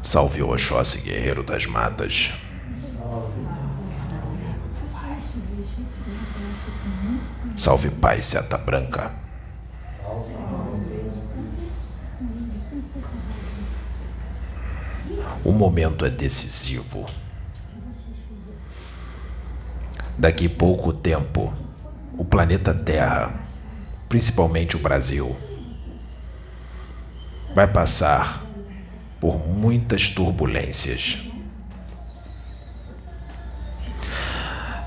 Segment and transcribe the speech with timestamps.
[0.00, 2.32] Salve o Oxóssi, guerreiro das matas.
[7.56, 9.25] Salve Pai Seta Branca.
[15.46, 17.08] O momento é decisivo.
[20.18, 21.54] Daqui pouco tempo,
[22.18, 23.32] o planeta Terra,
[24.08, 25.36] principalmente o Brasil,
[27.54, 28.42] vai passar
[29.20, 31.18] por muitas turbulências.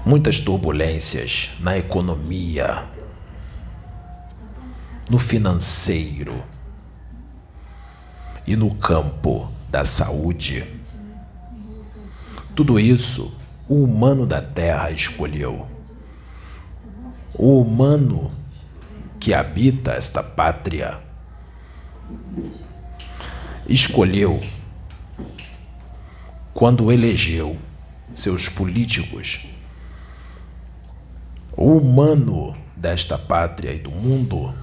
[0.06, 2.84] Muitas turbulências na economia,
[5.10, 6.44] no financeiro
[8.46, 10.66] e no campo da saúde.
[12.56, 15.68] Tudo isso o humano da Terra escolheu.
[17.36, 18.32] O humano
[19.20, 21.00] que habita esta pátria
[23.68, 24.42] escolheu
[26.54, 27.56] quando elegeu
[28.16, 29.46] seus políticos.
[31.56, 34.54] O humano desta pátria e do mundo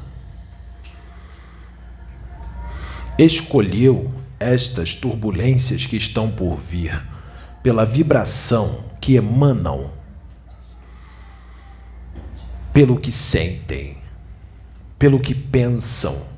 [3.19, 7.03] escolheu estas turbulências que estão por vir
[7.63, 9.93] pela vibração que emanam,
[12.73, 13.99] pelo que sentem,
[14.99, 16.37] pelo que pensam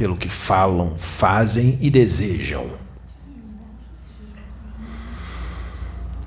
[0.00, 2.70] pelo que falam, fazem e desejam.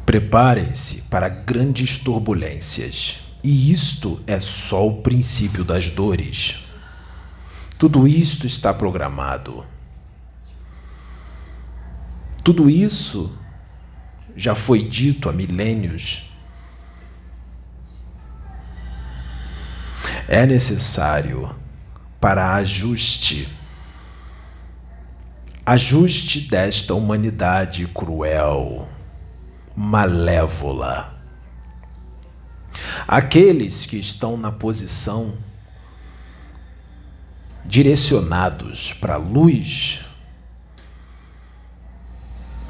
[0.06, 6.66] Preparem-se para grandes turbulências, e isto é só o princípio das dores.
[7.80, 9.66] Tudo isto está programado.
[12.44, 13.38] Tudo isso
[14.36, 16.30] já foi dito há milênios.
[20.28, 21.56] É necessário
[22.20, 23.48] para ajuste
[25.66, 28.90] ajuste desta humanidade cruel,
[29.76, 31.14] malévola.
[33.08, 35.38] Aqueles que estão na posição
[37.66, 40.06] direcionados para a luz,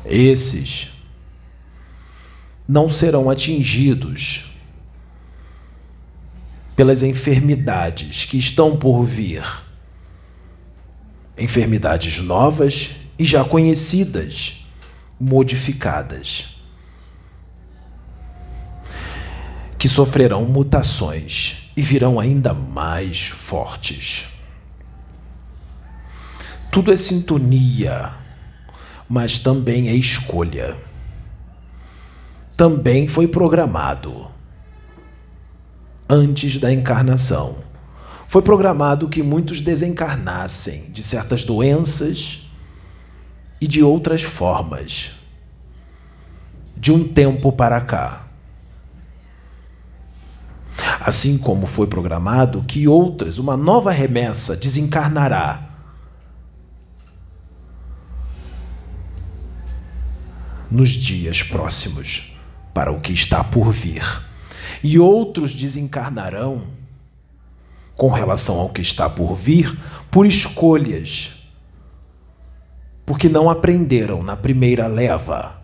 [0.06, 0.90] esses
[2.68, 4.54] não serão atingidos
[6.76, 9.44] pelas enfermidades que estão por vir
[11.38, 14.66] enfermidades novas e já conhecidas,
[15.20, 16.58] modificadas,
[19.78, 24.28] que sofrerão mutações e virão ainda mais fortes.
[26.72, 28.14] Tudo é sintonia,
[29.14, 30.76] mas também é escolha.
[32.58, 34.28] Também foi programado
[36.10, 37.64] antes da encarnação
[38.34, 42.50] foi programado que muitos desencarnassem de certas doenças
[43.62, 45.12] e de outras formas,
[46.76, 48.26] de um tempo para cá.
[51.00, 55.73] Assim como foi programado que outras, uma nova remessa, desencarnará.
[60.72, 62.38] Nos dias próximos,
[62.74, 64.04] para o que está por vir.
[64.84, 66.64] E outros desencarnarão
[67.96, 69.78] com relação ao que está por vir
[70.10, 71.48] por escolhas,
[73.06, 75.62] porque não aprenderam na primeira leva.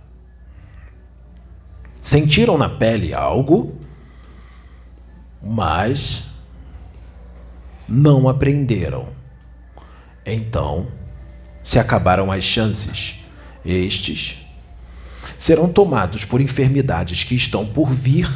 [2.02, 3.76] Sentiram na pele algo,
[5.42, 6.30] mas
[7.88, 9.10] não aprenderam.
[10.26, 10.88] Então,
[11.62, 13.24] se acabaram as chances,
[13.66, 14.39] estes
[15.38, 18.28] serão tomados por enfermidades que estão por vir,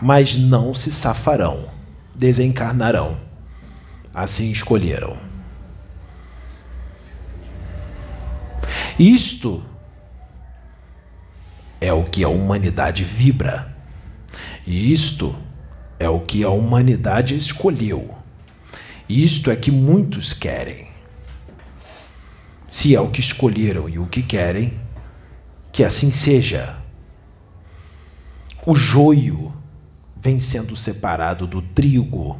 [0.00, 1.78] mas não se safarão
[2.18, 3.20] desencarnarão.
[4.12, 5.16] Assim escolheram.
[8.98, 9.64] Isto
[11.80, 13.72] é o que a humanidade vibra.
[14.66, 15.34] E isto
[16.00, 18.14] é o que a humanidade escolheu.
[19.08, 20.88] Isto é que muitos querem.
[22.68, 24.78] Se é o que escolheram e o que querem,
[25.72, 26.76] que assim seja.
[28.66, 29.54] O joio
[30.16, 32.38] vem sendo separado do trigo.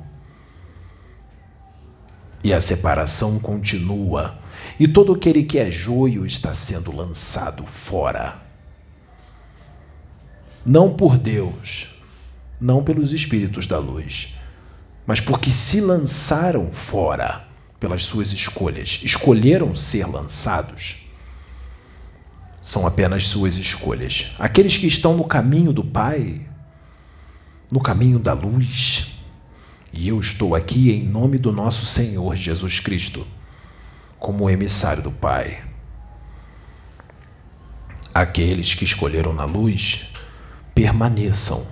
[2.43, 4.39] E a separação continua,
[4.79, 8.41] e todo aquele que é joio está sendo lançado fora.
[10.65, 11.97] Não por Deus,
[12.61, 14.35] não pelos espíritos da luz,
[15.07, 17.49] mas porque se lançaram fora
[17.81, 21.08] pelas suas escolhas, escolheram ser lançados,
[22.69, 24.35] são apenas suas escolhas.
[24.39, 26.43] Aqueles que estão no caminho do Pai,
[27.71, 29.23] no caminho da luz.
[29.91, 33.27] E eu estou aqui em nome do nosso Senhor Jesus Cristo,
[34.19, 35.65] como emissário do Pai.
[38.13, 40.11] Aqueles que escolheram na luz,
[40.75, 41.67] permaneçam,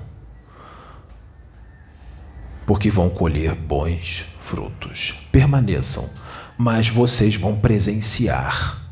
[2.64, 5.12] porque vão colher bons frutos.
[5.30, 6.08] Permaneçam,
[6.56, 8.85] mas vocês vão presenciar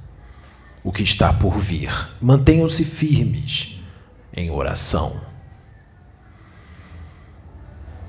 [0.85, 1.91] o que está por vir.
[2.21, 3.81] Mantenham-se firmes
[4.37, 5.19] em oração.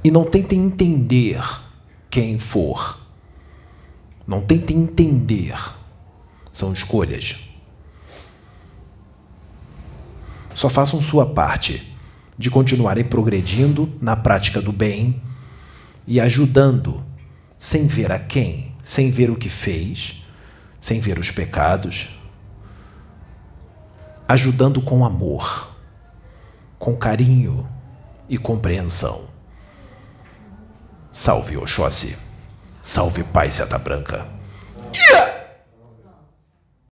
[0.04, 1.42] E não tentem entender
[2.12, 3.00] quem for.
[4.28, 5.58] Não tentem entender.
[6.52, 7.40] São escolhas.
[10.54, 11.96] Só façam sua parte
[12.38, 15.22] de continuarem progredindo na prática do bem
[16.06, 17.04] e ajudando,
[17.58, 20.24] sem ver a quem, sem ver o que fez,
[20.80, 22.10] sem ver os pecados,
[24.28, 25.72] ajudando com amor,
[26.80, 27.68] com carinho
[28.28, 29.26] e compreensão.
[31.12, 32.18] Salve Oxóssi.
[32.82, 34.28] Salve Pai Seta Branca.
[34.94, 35.35] Yeah!